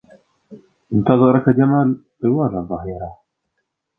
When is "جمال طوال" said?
1.49-2.55